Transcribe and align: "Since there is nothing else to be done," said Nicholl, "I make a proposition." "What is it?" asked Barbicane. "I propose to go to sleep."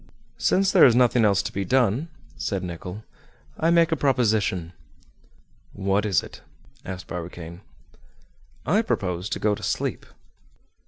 "Since 0.39 0.71
there 0.71 0.83
is 0.83 0.95
nothing 0.95 1.23
else 1.23 1.43
to 1.43 1.53
be 1.53 1.63
done," 1.63 2.07
said 2.35 2.63
Nicholl, 2.63 3.03
"I 3.59 3.69
make 3.69 3.91
a 3.91 3.95
proposition." 3.95 4.73
"What 5.73 6.07
is 6.07 6.23
it?" 6.23 6.41
asked 6.83 7.05
Barbicane. 7.05 7.61
"I 8.65 8.81
propose 8.81 9.29
to 9.29 9.37
go 9.37 9.53
to 9.53 9.61
sleep." 9.61 10.07